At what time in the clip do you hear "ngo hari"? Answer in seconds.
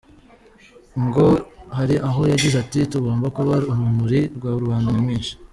1.05-1.95